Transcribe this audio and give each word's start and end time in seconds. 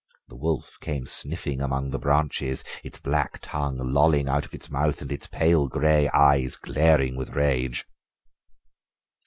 The 0.29 0.35
wolf 0.35 0.77
came 0.81 1.05
sniffing 1.05 1.61
among 1.61 1.91
the 1.91 1.99
branches, 1.99 2.63
its 2.83 2.97
black 2.99 3.37
tongue 3.39 3.77
lolling 3.77 4.27
out 4.27 4.45
of 4.45 4.53
its 4.55 4.67
mouth 4.67 4.99
and 5.03 5.11
its 5.11 5.27
pale 5.27 5.67
grey 5.67 6.09
eyes 6.09 6.55
glaring 6.55 7.15
with 7.15 7.35
rage. 7.35 7.85